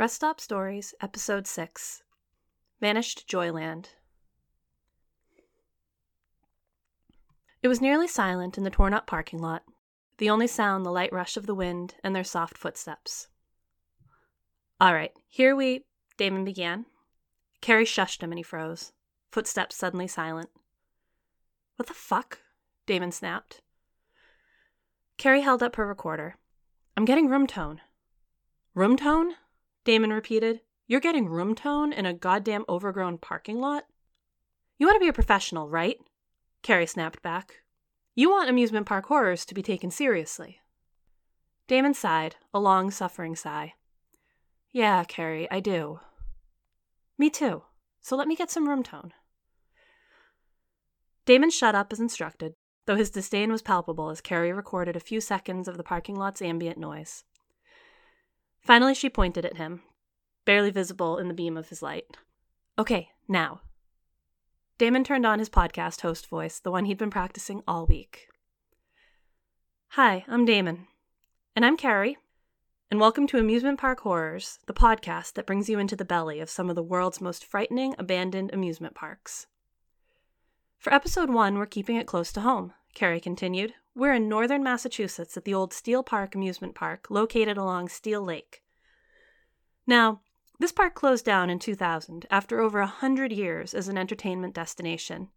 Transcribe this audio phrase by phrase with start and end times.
[0.00, 2.02] Rest Stop Stories, Episode 6
[2.80, 3.88] Vanished Joyland.
[7.62, 9.62] It was nearly silent in the torn up parking lot,
[10.16, 13.28] the only sound the light rush of the wind and their soft footsteps.
[14.80, 15.84] All right, here we.
[16.16, 16.86] Damon began.
[17.60, 18.92] Carrie shushed him and he froze,
[19.30, 20.48] footsteps suddenly silent.
[21.76, 22.38] What the fuck?
[22.86, 23.60] Damon snapped.
[25.18, 26.36] Carrie held up her recorder.
[26.96, 27.82] I'm getting room tone.
[28.74, 29.34] Room tone?
[29.84, 30.60] Damon repeated.
[30.86, 33.84] You're getting room tone in a goddamn overgrown parking lot?
[34.78, 35.98] You want to be a professional, right?
[36.62, 37.62] Carrie snapped back.
[38.14, 40.60] You want amusement park horrors to be taken seriously.
[41.68, 43.74] Damon sighed, a long, suffering sigh.
[44.72, 46.00] Yeah, Carrie, I do.
[47.16, 47.62] Me too.
[48.00, 49.12] So let me get some room tone.
[51.26, 52.54] Damon shut up as instructed,
[52.86, 56.42] though his disdain was palpable as Carrie recorded a few seconds of the parking lot's
[56.42, 57.24] ambient noise.
[58.60, 59.82] Finally, she pointed at him,
[60.44, 62.16] barely visible in the beam of his light.
[62.78, 63.62] Okay, now.
[64.78, 68.28] Damon turned on his podcast host voice, the one he'd been practicing all week.
[69.94, 70.86] Hi, I'm Damon.
[71.56, 72.16] And I'm Carrie.
[72.90, 76.50] And welcome to Amusement Park Horrors, the podcast that brings you into the belly of
[76.50, 79.46] some of the world's most frightening abandoned amusement parks.
[80.78, 83.74] For episode one, we're keeping it close to home, Carrie continued.
[84.00, 88.62] We're in northern Massachusetts at the old Steel Park Amusement Park, located along Steel Lake.
[89.86, 90.22] Now,
[90.58, 95.28] this park closed down in 2000 after over a hundred years as an entertainment destination.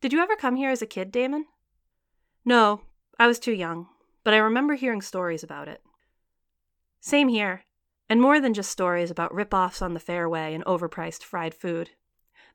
[0.00, 1.46] Did you ever come here as a kid, Damon?
[2.44, 2.82] No,
[3.18, 3.88] I was too young,
[4.22, 5.82] but I remember hearing stories about it.
[7.00, 7.64] Same here,
[8.08, 11.90] and more than just stories about rip-offs on the fairway and overpriced fried food.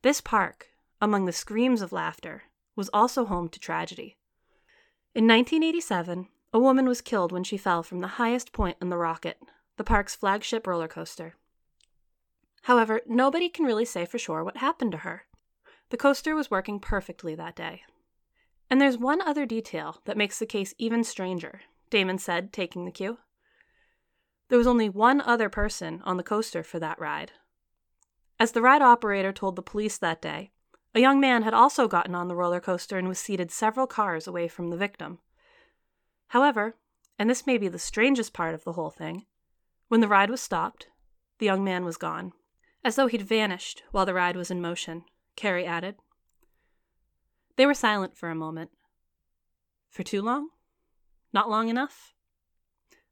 [0.01, 0.67] This park,
[1.01, 2.43] among the screams of laughter,
[2.77, 4.15] was also home to tragedy.
[5.15, 8.97] In 1987, a woman was killed when she fell from the highest point in the
[8.97, 9.41] Rocket,
[9.77, 11.35] the park's flagship roller coaster.
[12.63, 15.23] However, nobody can really say for sure what happened to her.
[15.89, 17.81] The coaster was working perfectly that day.
[18.69, 22.91] And there's one other detail that makes the case even stranger, Damon said, taking the
[22.91, 23.17] cue.
[24.49, 27.31] There was only one other person on the coaster for that ride.
[28.39, 30.51] As the ride operator told the police that day,
[30.95, 34.27] a young man had also gotten on the roller coaster and was seated several cars
[34.27, 35.19] away from the victim.
[36.29, 36.75] However,
[37.17, 39.25] and this may be the strangest part of the whole thing,
[39.87, 40.87] when the ride was stopped,
[41.39, 42.33] the young man was gone.
[42.83, 45.03] As though he'd vanished while the ride was in motion,
[45.35, 45.95] Carrie added.
[47.55, 48.71] They were silent for a moment.
[49.89, 50.49] For too long?
[51.33, 52.13] Not long enough?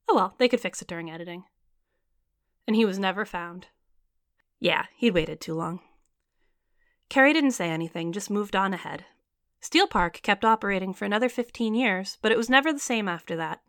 [0.07, 1.44] Oh well, they could fix it during editing.
[2.65, 3.67] And he was never found.
[4.59, 5.81] Yeah, he'd waited too long.
[7.09, 9.06] Carrie didn't say anything, just moved on ahead.
[9.59, 13.35] Steel Park kept operating for another 15 years, but it was never the same after
[13.35, 13.62] that.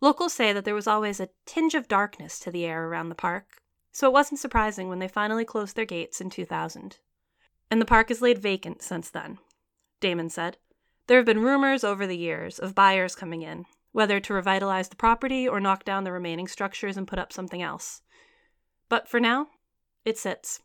[0.00, 3.14] Locals say that there was always a tinge of darkness to the air around the
[3.14, 6.98] park, so it wasn't surprising when they finally closed their gates in 2000.
[7.70, 9.38] And the park has laid vacant since then,
[10.00, 10.58] Damon said.
[11.06, 14.96] There have been rumors over the years of buyers coming in, whether to revitalize the
[14.96, 18.02] property or knock down the remaining structures and put up something else.
[18.88, 19.48] But for now,
[20.04, 20.60] it sits.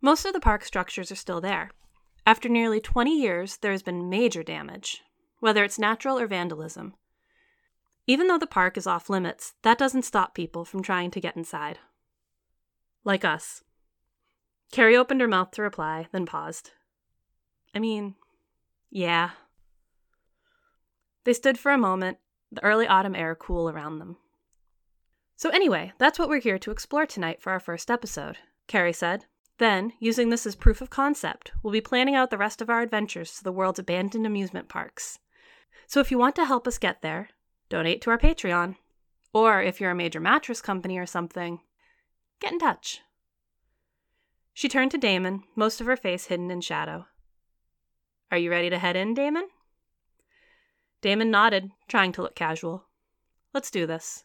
[0.00, 1.70] Most of the park structures are still there.
[2.26, 5.02] After nearly 20 years, there has been major damage,
[5.40, 6.94] whether it's natural or vandalism.
[8.06, 11.36] Even though the park is off limits, that doesn't stop people from trying to get
[11.36, 11.78] inside.
[13.04, 13.62] Like us.
[14.72, 16.70] Carrie opened her mouth to reply, then paused.
[17.74, 18.14] I mean,
[18.90, 19.30] yeah.
[21.24, 22.18] They stood for a moment,
[22.50, 24.16] the early autumn air cool around them.
[25.36, 29.26] So, anyway, that's what we're here to explore tonight for our first episode, Carrie said.
[29.60, 32.80] Then, using this as proof of concept, we'll be planning out the rest of our
[32.80, 35.18] adventures to the world's abandoned amusement parks.
[35.86, 37.28] So, if you want to help us get there,
[37.68, 38.76] donate to our Patreon.
[39.34, 41.60] Or if you're a major mattress company or something,
[42.40, 43.02] get in touch.
[44.54, 47.04] She turned to Damon, most of her face hidden in shadow.
[48.30, 49.46] Are you ready to head in, Damon?
[51.02, 52.86] Damon nodded, trying to look casual.
[53.52, 54.24] Let's do this.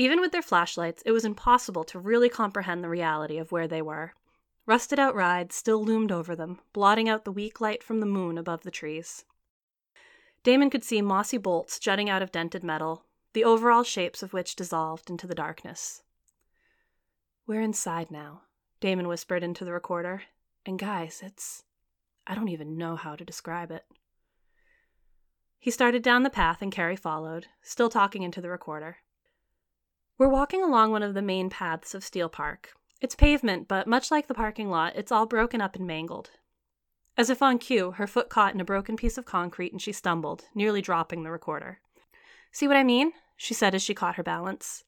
[0.00, 3.82] Even with their flashlights, it was impossible to really comprehend the reality of where they
[3.82, 4.14] were.
[4.64, 8.38] Rusted out rides still loomed over them, blotting out the weak light from the moon
[8.38, 9.26] above the trees.
[10.42, 13.04] Damon could see mossy bolts jutting out of dented metal,
[13.34, 16.02] the overall shapes of which dissolved into the darkness.
[17.46, 18.44] We're inside now,
[18.80, 20.22] Damon whispered into the recorder.
[20.64, 21.64] And guys, it's.
[22.26, 23.84] I don't even know how to describe it.
[25.58, 28.96] He started down the path and Carrie followed, still talking into the recorder.
[30.20, 32.74] We're walking along one of the main paths of Steel Park.
[33.00, 36.28] It's pavement, but much like the parking lot, it's all broken up and mangled.
[37.16, 39.92] As if on cue, her foot caught in a broken piece of concrete and she
[39.92, 41.78] stumbled, nearly dropping the recorder.
[42.52, 43.12] See what I mean?
[43.38, 44.84] she said as she caught her balance.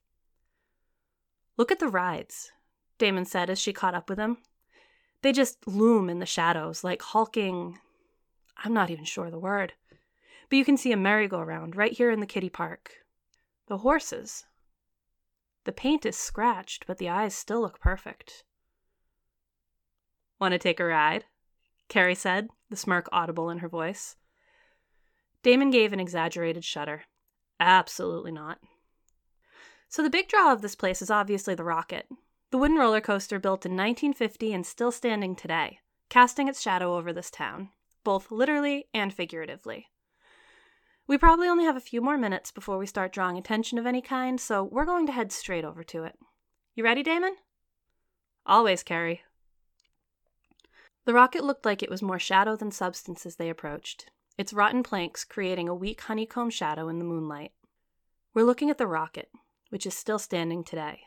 [1.57, 2.53] Look at the rides,
[2.99, 4.37] Damon said as she caught up with him.
[5.23, 7.79] They just loom in the shadows like hulking.
[8.63, 9.73] I'm not even sure the word.
[10.51, 12.97] But you can see a merry-go-round right here in the kiddie park.
[13.69, 14.45] The horses.
[15.65, 18.45] The paint is scratched, but the eyes still look perfect.
[20.41, 21.25] Want to take a ride?
[21.89, 24.17] Carrie said, the smirk audible in her voice.
[25.43, 27.03] Damon gave an exaggerated shudder.
[27.61, 28.59] Absolutely not.
[29.89, 32.07] So, the big draw of this place is obviously the rocket,
[32.51, 37.13] the wooden roller coaster built in 1950 and still standing today, casting its shadow over
[37.13, 37.71] this town,
[38.03, 39.92] both literally and figuratively.
[41.13, 44.01] We probably only have a few more minutes before we start drawing attention of any
[44.01, 46.19] kind, so we're going to head straight over to it.
[46.75, 47.37] You ready, Damon?
[48.47, 49.21] Always, Carrie.
[51.05, 54.83] The rocket looked like it was more shadow than substance as they approached, its rotten
[54.83, 57.53] planks creating a weak honeycomb shadow in the moonlight.
[58.33, 59.29] We're looking at the rocket,
[59.69, 61.01] which is still standing today,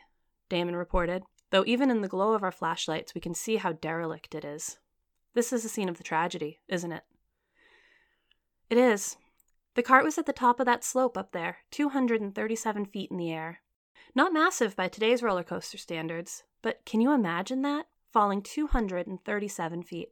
[0.48, 4.36] Damon reported, though even in the glow of our flashlights we can see how derelict
[4.36, 4.78] it is.
[5.34, 7.02] This is the scene of the tragedy, isn't it?
[8.70, 9.16] It is.
[9.76, 13.30] The cart was at the top of that slope up there, 237 feet in the
[13.30, 13.60] air.
[14.14, 17.86] Not massive by today's roller coaster standards, but can you imagine that?
[18.10, 20.08] Falling 237 feet.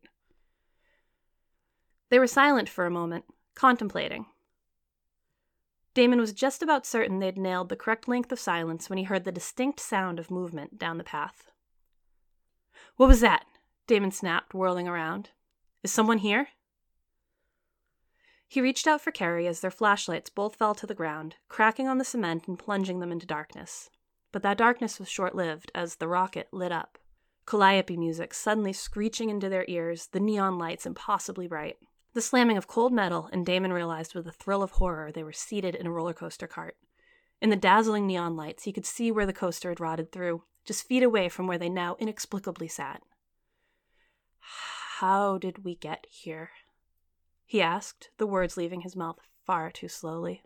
[2.11, 3.25] They were silent for a moment,
[3.55, 4.27] contemplating.
[5.95, 9.25] Damon was just about certain they'd nailed the correct length of silence when he heard
[9.25, 11.51] the distinct sound of movement down the path.
[12.97, 13.47] What was that?
[13.87, 15.31] Damon snapped, whirling around.
[15.83, 16.49] Is someone here?
[18.55, 21.99] He reached out for Carrie as their flashlights both fell to the ground, cracking on
[21.99, 23.91] the cement and plunging them into darkness.
[24.31, 26.97] But that darkness was short lived as the rocket lit up.
[27.47, 31.79] Calliope music suddenly screeching into their ears, the neon lights impossibly bright.
[32.13, 35.33] The slamming of cold metal, and Damon realized with a thrill of horror they were
[35.33, 36.77] seated in a roller coaster cart.
[37.43, 40.87] In the dazzling neon lights, he could see where the coaster had rotted through, just
[40.87, 43.03] feet away from where they now inexplicably sat.
[45.01, 46.51] How did we get here?
[47.47, 50.43] He asked, the words leaving his mouth far too slowly.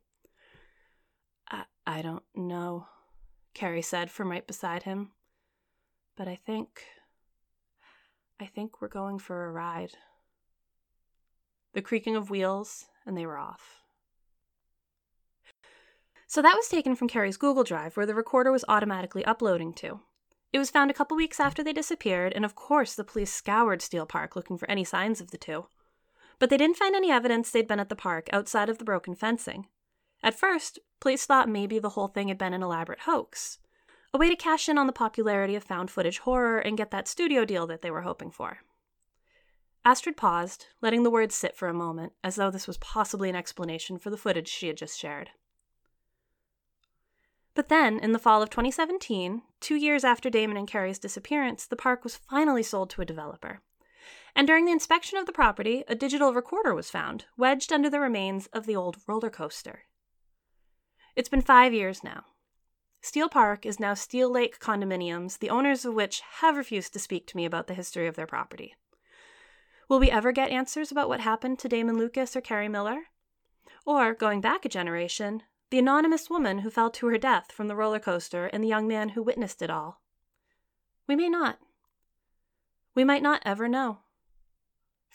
[1.50, 2.86] I, I don't know,
[3.54, 5.12] Carrie said from right beside him.
[6.16, 6.82] But I think.
[8.40, 9.92] I think we're going for a ride
[11.78, 13.82] the creaking of wheels, and they were off.
[16.26, 20.00] So that was taken from Carrie's Google Drive, where the recorder was automatically uploading to.
[20.52, 23.80] It was found a couple weeks after they disappeared, and of course the police scoured
[23.80, 25.66] Steel Park looking for any signs of the two.
[26.38, 29.14] But they didn't find any evidence they'd been at the park outside of the broken
[29.14, 29.66] fencing.
[30.22, 33.58] At first, police thought maybe the whole thing had been an elaborate hoax,
[34.12, 37.08] a way to cash in on the popularity of found footage horror and get that
[37.08, 38.58] studio deal that they were hoping for.
[39.84, 43.36] Astrid paused, letting the words sit for a moment, as though this was possibly an
[43.36, 45.30] explanation for the footage she had just shared.
[47.54, 51.74] But then, in the fall of 2017, two years after Damon and Carrie's disappearance, the
[51.74, 53.62] park was finally sold to a developer.
[54.38, 57.98] And during the inspection of the property, a digital recorder was found, wedged under the
[57.98, 59.86] remains of the old roller coaster.
[61.16, 62.22] It's been five years now.
[63.00, 67.26] Steel Park is now Steel Lake Condominiums, the owners of which have refused to speak
[67.26, 68.76] to me about the history of their property.
[69.88, 73.06] Will we ever get answers about what happened to Damon Lucas or Carrie Miller?
[73.84, 77.74] Or, going back a generation, the anonymous woman who fell to her death from the
[77.74, 80.00] roller coaster and the young man who witnessed it all?
[81.08, 81.58] We may not.
[82.94, 83.98] We might not ever know.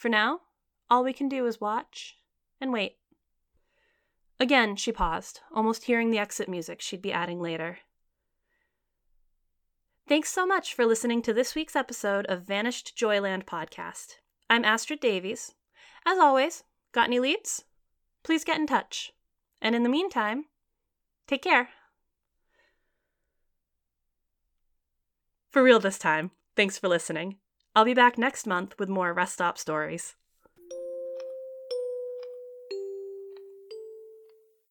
[0.04, 0.42] For now,
[0.90, 2.18] all we can do is watch
[2.60, 2.98] and wait.
[4.38, 7.78] Again, she paused, almost hearing the exit music she'd be adding later.
[10.06, 14.16] Thanks so much for listening to this week's episode of Vanished Joyland podcast.
[14.50, 15.56] I'm Astrid Davies.
[16.06, 17.64] As always, got any leads?
[18.24, 19.14] Please get in touch.
[19.62, 20.48] And in the meantime,
[21.30, 21.70] take care.
[25.50, 26.32] For real this time.
[26.58, 27.38] Thanks for listening.
[27.76, 30.16] I'll be back next month with more rest stop stories.